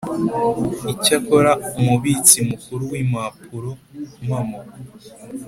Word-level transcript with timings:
Icyakora 0.93 1.51
Umubitsi 1.79 2.37
Mukuru 2.49 2.83
w 2.91 2.93
Impapurompamo 3.01 4.59